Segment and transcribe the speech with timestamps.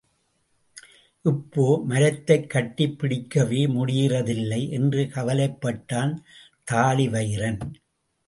[1.21, 6.17] இப்போ மரத்தைக் கட்டிப் பிடிக்கவே முடியறதில்லை என்று கவலைப் பட்டான்
[6.71, 7.59] தாழிவயிறன்.